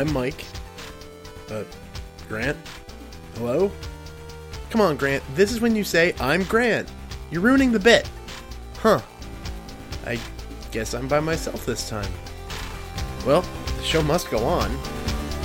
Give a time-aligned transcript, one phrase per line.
[0.00, 0.46] I'm Mike.
[1.50, 1.62] Uh,
[2.26, 2.56] Grant?
[3.34, 3.70] Hello?
[4.70, 5.22] Come on, Grant.
[5.34, 6.90] This is when you say, I'm Grant.
[7.30, 8.08] You're ruining the bit.
[8.78, 9.02] Huh.
[10.06, 10.18] I
[10.70, 12.10] guess I'm by myself this time.
[13.26, 13.44] Well,
[13.76, 14.70] the show must go on.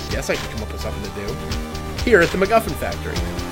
[0.08, 1.34] Guess I can come up with something to do.
[2.02, 3.45] Here at the MacGuffin Factory.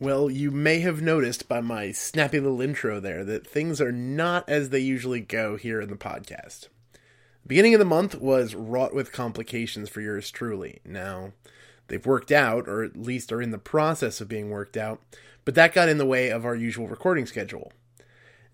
[0.00, 4.48] Well, you may have noticed by my snappy little intro there that things are not
[4.48, 6.68] as they usually go here in the podcast.
[7.46, 10.80] Beginning of the month was wrought with complications for yours truly.
[10.86, 11.32] Now,
[11.88, 15.02] they've worked out, or at least are in the process of being worked out,
[15.44, 17.70] but that got in the way of our usual recording schedule.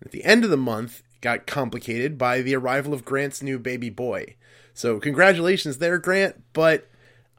[0.01, 3.89] At the end of the month, got complicated by the arrival of Grant's new baby
[3.89, 4.35] boy.
[4.73, 6.89] So, congratulations there, Grant, but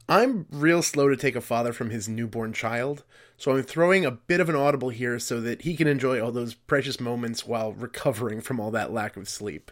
[0.09, 3.03] I'm real slow to take a father from his newborn child,
[3.37, 6.31] so I'm throwing a bit of an audible here so that he can enjoy all
[6.31, 9.71] those precious moments while recovering from all that lack of sleep.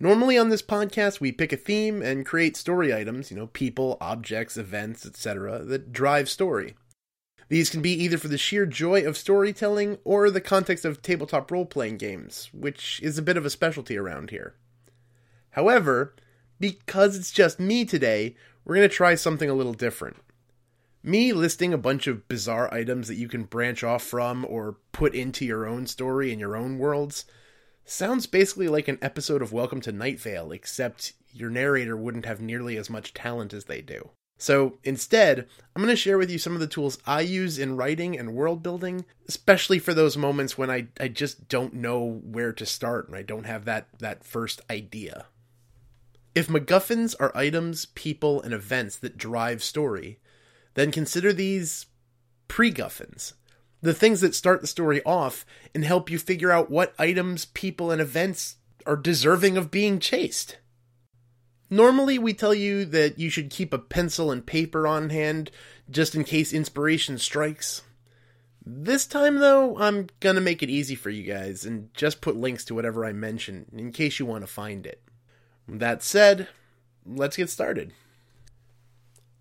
[0.00, 3.98] Normally on this podcast, we pick a theme and create story items, you know, people,
[4.00, 6.74] objects, events, etc., that drive story.
[7.50, 11.50] These can be either for the sheer joy of storytelling or the context of tabletop
[11.50, 14.54] role playing games, which is a bit of a specialty around here.
[15.50, 16.14] However,
[16.58, 18.34] because it's just me today,
[18.66, 20.16] we're going to try something a little different.
[21.00, 25.14] Me listing a bunch of bizarre items that you can branch off from or put
[25.14, 27.24] into your own story in your own worlds
[27.84, 32.40] sounds basically like an episode of Welcome to Night Vale, except your narrator wouldn't have
[32.40, 34.10] nearly as much talent as they do.
[34.36, 37.76] So instead, I'm going to share with you some of the tools I use in
[37.76, 42.52] writing and world building, especially for those moments when I, I just don't know where
[42.52, 45.26] to start and I don't have that, that first idea.
[46.36, 50.20] If MacGuffins are items, people, and events that drive story,
[50.74, 51.86] then consider these
[52.46, 53.32] pre-Guffins.
[53.80, 57.90] The things that start the story off and help you figure out what items, people,
[57.90, 60.58] and events are deserving of being chased.
[61.70, 65.50] Normally, we tell you that you should keep a pencil and paper on hand
[65.88, 67.80] just in case inspiration strikes.
[68.62, 72.66] This time, though, I'm gonna make it easy for you guys and just put links
[72.66, 75.00] to whatever I mention in case you want to find it.
[75.68, 76.48] That said,
[77.04, 77.92] let's get started.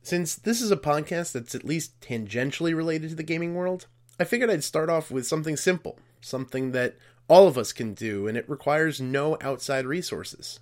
[0.01, 3.87] Since this is a podcast that's at least tangentially related to the gaming world,
[4.19, 6.95] I figured I'd start off with something simple, something that
[7.27, 10.59] all of us can do, and it requires no outside resources.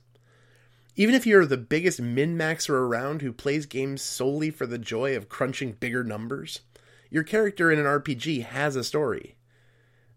[0.96, 5.16] Even if you're the biggest min maxer around who plays games solely for the joy
[5.16, 6.62] of crunching bigger numbers,
[7.10, 9.36] your character in an RPG has a story.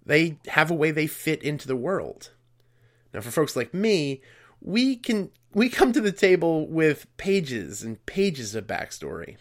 [0.04, 2.30] They have a way they fit into the world.
[3.12, 4.20] Now, for folks like me,
[4.60, 9.36] we can we come to the table with pages and pages of backstory.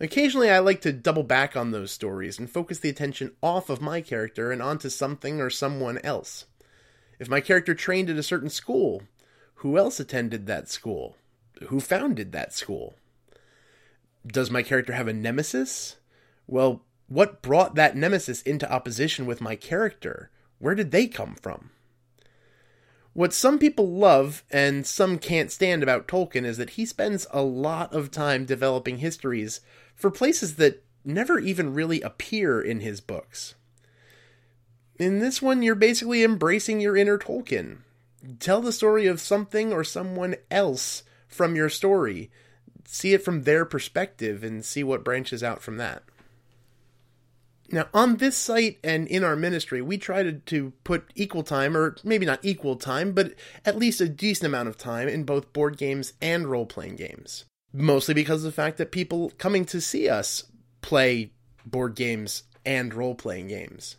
[0.00, 3.82] Occasionally, I like to double back on those stories and focus the attention off of
[3.82, 6.46] my character and onto something or someone else.
[7.18, 9.02] If my character trained at a certain school,
[9.56, 11.16] who else attended that school?
[11.66, 12.94] Who founded that school?
[14.24, 15.96] Does my character have a nemesis?
[16.46, 20.30] Well, what brought that nemesis into opposition with my character?
[20.58, 21.70] Where did they come from?
[23.18, 27.42] What some people love and some can't stand about Tolkien is that he spends a
[27.42, 29.60] lot of time developing histories
[29.96, 33.56] for places that never even really appear in his books.
[35.00, 37.78] In this one, you're basically embracing your inner Tolkien.
[38.38, 42.30] Tell the story of something or someone else from your story.
[42.84, 46.04] See it from their perspective and see what branches out from that.
[47.70, 51.76] Now, on this site and in our ministry, we try to, to put equal time,
[51.76, 53.34] or maybe not equal time, but
[53.64, 57.44] at least a decent amount of time in both board games and role playing games.
[57.72, 60.44] Mostly because of the fact that people coming to see us
[60.80, 61.32] play
[61.66, 63.96] board games and role playing games.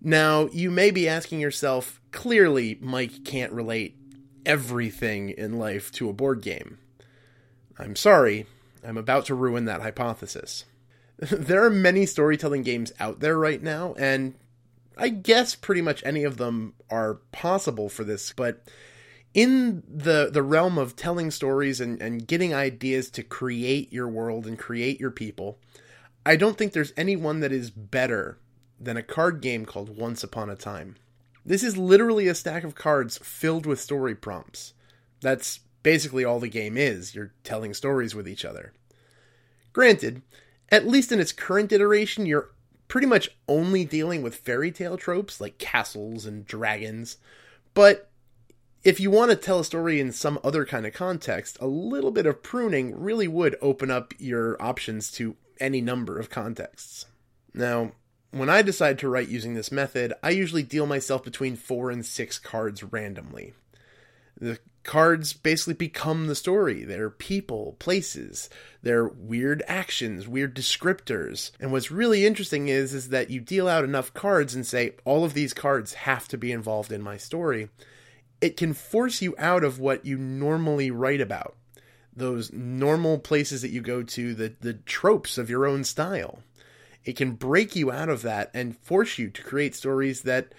[0.00, 3.96] Now, you may be asking yourself, clearly, Mike can't relate
[4.44, 6.78] everything in life to a board game.
[7.78, 8.46] I'm sorry,
[8.84, 10.64] I'm about to ruin that hypothesis.
[11.30, 14.34] there are many storytelling games out there right now, and
[14.96, 18.64] I guess pretty much any of them are possible for this, but
[19.34, 24.46] in the the realm of telling stories and, and getting ideas to create your world
[24.46, 25.58] and create your people,
[26.24, 28.38] I don't think there's anyone that is better
[28.80, 30.96] than a card game called Once Upon a Time.
[31.44, 34.72] This is literally a stack of cards filled with story prompts.
[35.20, 37.14] That's basically all the game is.
[37.14, 38.72] You're telling stories with each other.
[39.74, 40.22] Granted,
[40.70, 42.50] at least in its current iteration, you're
[42.88, 47.18] pretty much only dealing with fairy tale tropes like castles and dragons.
[47.74, 48.10] But
[48.82, 52.10] if you want to tell a story in some other kind of context, a little
[52.10, 57.06] bit of pruning really would open up your options to any number of contexts.
[57.52, 57.92] Now,
[58.30, 62.06] when I decide to write using this method, I usually deal myself between four and
[62.06, 63.54] six cards randomly.
[64.40, 66.84] The cards basically become the story.
[66.84, 68.48] They're people, places,
[68.82, 71.50] they're weird actions, weird descriptors.
[71.60, 75.24] And what's really interesting is is that you deal out enough cards and say all
[75.24, 77.68] of these cards have to be involved in my story.
[78.40, 81.56] It can force you out of what you normally write about.
[82.16, 86.42] Those normal places that you go to, the the tropes of your own style.
[87.04, 90.52] It can break you out of that and force you to create stories that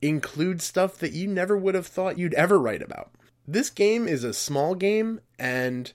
[0.00, 3.12] include stuff that you never would have thought you'd ever write about.
[3.52, 5.92] This game is a small game, and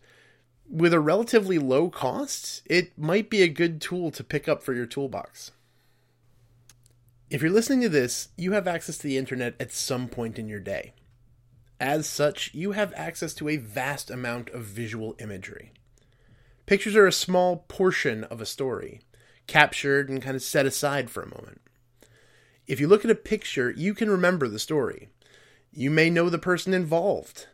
[0.70, 4.76] with a relatively low cost, it might be a good tool to pick up for
[4.76, 5.50] your toolbox.
[7.32, 10.48] If you're listening to this, you have access to the internet at some point in
[10.48, 10.94] your day.
[11.80, 15.72] As such, you have access to a vast amount of visual imagery.
[16.68, 19.02] Pictures are a small portion of a story,
[19.48, 21.62] captured and kind of set aside for a moment.
[22.68, 25.10] If you look at a picture, you can remember the story.
[25.72, 27.48] You may know the person involved.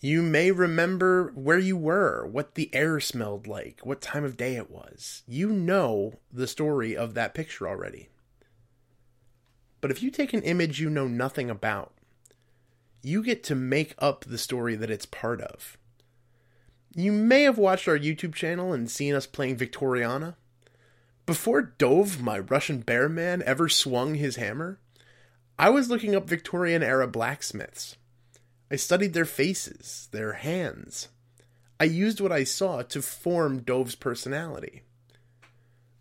[0.00, 4.56] You may remember where you were, what the air smelled like, what time of day
[4.56, 5.22] it was.
[5.26, 8.08] You know the story of that picture already.
[9.80, 11.92] But if you take an image you know nothing about,
[13.02, 15.78] you get to make up the story that it's part of.
[16.94, 20.34] You may have watched our YouTube channel and seen us playing Victoriana.
[21.24, 24.80] Before Dove, my Russian bear man, ever swung his hammer,
[25.58, 27.96] I was looking up Victorian era blacksmiths.
[28.70, 31.08] I studied their faces, their hands.
[31.80, 34.82] I used what I saw to form Dove's personality.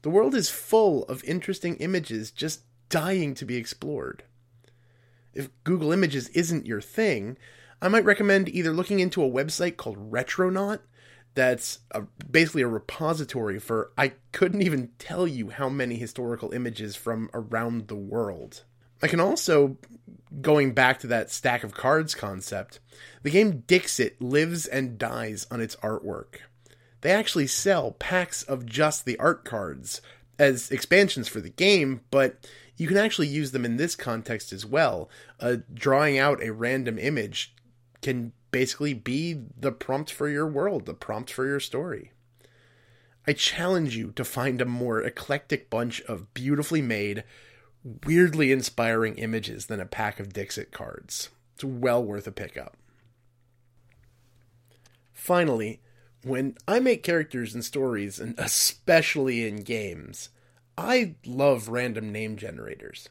[0.01, 4.23] The world is full of interesting images just dying to be explored.
[5.33, 7.37] If Google Images isn't your thing,
[7.81, 10.81] I might recommend either looking into a website called Retronaut
[11.33, 16.95] that's a, basically a repository for I couldn't even tell you how many historical images
[16.95, 18.63] from around the world.
[19.01, 19.77] I can also,
[20.41, 22.79] going back to that stack of cards concept,
[23.23, 26.37] the game Dixit lives and dies on its artwork.
[27.01, 30.01] They actually sell packs of just the art cards
[30.39, 32.47] as expansions for the game, but
[32.77, 35.09] you can actually use them in this context as well.
[35.39, 37.53] Uh, drawing out a random image
[38.01, 42.11] can basically be the prompt for your world, the prompt for your story.
[43.27, 47.23] I challenge you to find a more eclectic bunch of beautifully made,
[48.05, 51.29] weirdly inspiring images than a pack of Dixit cards.
[51.53, 52.75] It's well worth a pickup.
[55.13, 55.81] Finally,
[56.23, 60.29] when I make characters and stories, and especially in games,
[60.77, 63.09] I love random name generators.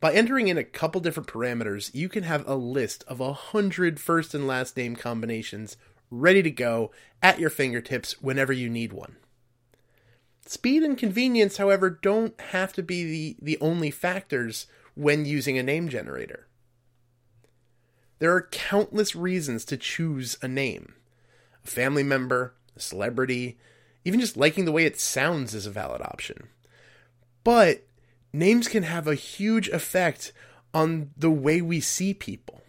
[0.00, 4.00] By entering in a couple different parameters, you can have a list of a hundred
[4.00, 5.76] first and last name combinations
[6.10, 6.90] ready to go
[7.22, 9.16] at your fingertips whenever you need one.
[10.46, 15.62] Speed and convenience, however, don't have to be the, the only factors when using a
[15.62, 16.48] name generator.
[18.18, 20.94] There are countless reasons to choose a name.
[21.64, 23.58] A family member, a celebrity,
[24.04, 26.48] even just liking the way it sounds is a valid option.
[27.44, 27.86] But
[28.32, 30.32] names can have a huge effect
[30.74, 32.62] on the way we see people.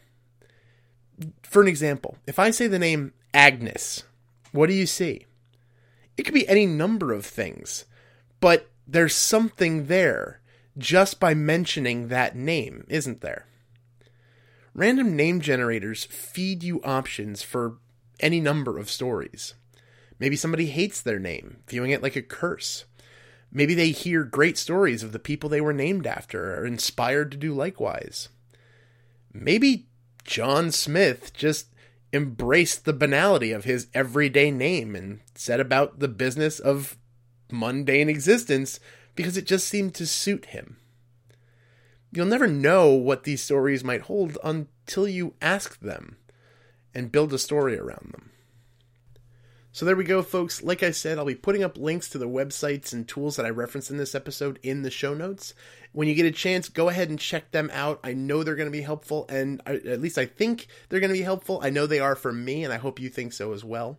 [1.44, 4.04] For an example, if I say the name Agnes,
[4.52, 5.26] what do you see?
[6.18, 7.86] It could be any number of things,
[8.40, 10.42] but there's something there
[10.78, 13.46] just by mentioning that name, isn't there?
[14.74, 17.78] Random name generators feed you options for
[18.20, 19.54] any number of stories.
[20.20, 22.86] Maybe somebody hates their name, viewing it like a curse.
[23.52, 27.38] Maybe they hear great stories of the people they were named after, are inspired to
[27.38, 28.30] do likewise.
[29.32, 29.88] Maybe
[30.24, 31.68] John Smith just
[32.14, 36.98] embraced the banality of his everyday name and set about the business of
[37.52, 38.80] mundane existence
[39.16, 40.78] because it just seemed to suit him.
[42.12, 46.18] You'll never know what these stories might hold until you ask them
[46.94, 48.30] and build a story around them.
[49.76, 50.62] So there we go, folks.
[50.62, 53.50] Like I said, I'll be putting up links to the websites and tools that I
[53.50, 55.56] referenced in this episode in the show notes.
[55.94, 58.00] When you get a chance, go ahead and check them out.
[58.04, 61.18] I know they're going to be helpful, and at least I think they're going to
[61.18, 61.60] be helpful.
[61.64, 63.98] I know they are for me, and I hope you think so as well.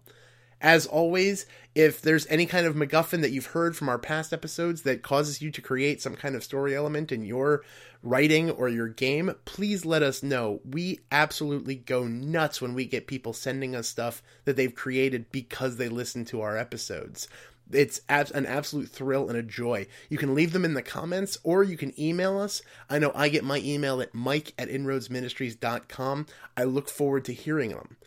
[0.65, 1.45] As always,
[1.75, 5.43] if there's any kind of MacGuffin that you've heard from our past episodes that causes
[5.43, 7.63] you to create some kind of story element in your
[8.03, 10.63] writing or your game, please let us know.
[10.65, 15.77] We absolutely go nuts when we get people sending us stuff that they've created because
[15.77, 17.29] they listen to our episodes.
[17.71, 19.87] It's an absolute thrill and a joy.
[20.09, 22.63] You can leave them in the comments or you can email us.
[22.89, 26.27] I know I get my email at mike at inroadsministries.com.
[26.57, 27.99] I look forward to hearing them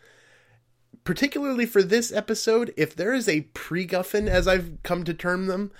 [1.08, 5.72] particularly for this episode, if there is a pre-guffin, as I've come to term them,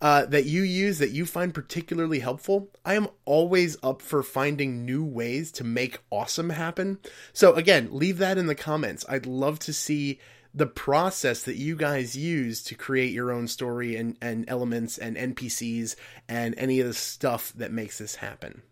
[0.00, 2.68] uh, that you use that you find particularly helpful.
[2.84, 7.00] I am always up for finding new ways to make awesome happen.
[7.32, 9.04] So, again, leave that in the comments.
[9.08, 10.20] I'd love to see
[10.54, 15.16] the process that you guys use to create your own story and, and elements and
[15.16, 15.96] NPCs
[16.28, 18.62] and any of the stuff that makes this happen.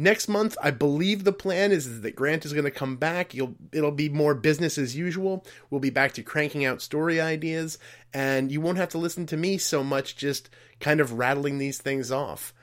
[0.00, 3.34] Next month, I believe the plan is that Grant is going to come back.
[3.34, 5.44] You'll, it'll be more business as usual.
[5.70, 7.78] We'll be back to cranking out story ideas,
[8.14, 11.78] and you won't have to listen to me so much just kind of rattling these
[11.78, 12.54] things off.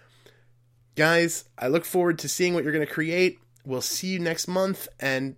[0.95, 3.39] Guys, I look forward to seeing what you're going to create.
[3.65, 5.35] We'll see you next month, and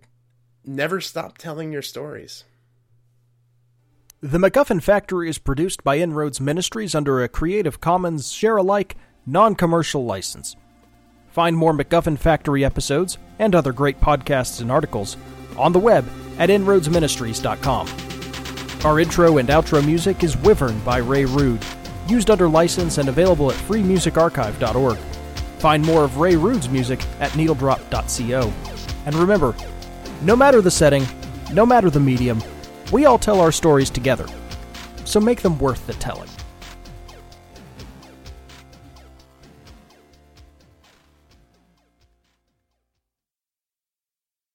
[0.64, 2.44] never stop telling your stories.
[4.20, 8.94] The MacGuffin Factory is produced by Inroads Ministries under a Creative Commons share alike,
[9.26, 10.54] non commercial license.
[11.38, 15.16] Find more MacGuffin Factory episodes and other great podcasts and articles
[15.56, 16.04] on the web
[16.36, 17.88] at inroadsministries.com.
[18.84, 21.64] Our intro and outro music is Wyvern by Ray Rude,
[22.08, 24.98] used under license and available at freemusicarchive.org.
[25.60, 28.52] Find more of Ray Rude's music at needledrop.co.
[29.06, 29.54] And remember,
[30.22, 31.06] no matter the setting,
[31.52, 32.42] no matter the medium,
[32.90, 34.26] we all tell our stories together.
[35.04, 36.30] So make them worth the telling.